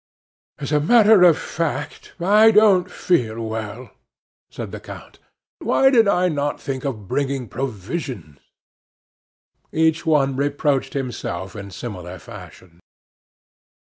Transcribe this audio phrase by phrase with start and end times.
[0.57, 3.91] "As a matter of fact, I don't feel well,"
[4.49, 5.19] said the count.
[5.59, 8.39] "Why did I not think of bringing provisions?"
[9.71, 12.79] Each one reproached himself in similar fashion.